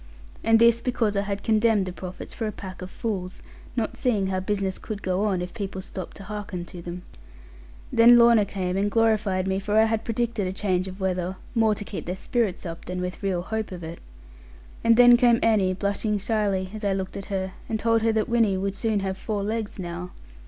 [0.43, 3.43] And this because I had condemned the prophets for a pack of fools;
[3.75, 7.03] not seeing how business could go on, if people stopped to hearken to them.
[7.93, 11.75] Then Lorna came and glorified me, for I had predicted a change of weather, more
[11.75, 13.99] to keep their spirits up, than with real hope of it;
[14.83, 18.57] and then came Annie blushing shyly, as I looked at her, and said that Winnie
[18.57, 20.13] would soon have four legs now.